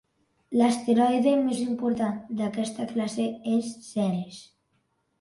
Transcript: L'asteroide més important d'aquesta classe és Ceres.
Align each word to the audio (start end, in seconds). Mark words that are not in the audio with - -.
L'asteroide 0.59 1.33
més 1.43 1.61
important 1.67 2.17
d'aquesta 2.41 2.91
classe 2.95 3.31
és 3.57 3.73
Ceres. 3.93 4.45